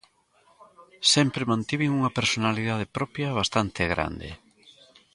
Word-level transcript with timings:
Sempre 1.13 1.49
mantiven 1.51 1.95
unha 1.99 2.15
personalidade 2.19 2.91
propia 2.97 3.35
bastante 3.39 3.81
grande. 3.93 4.29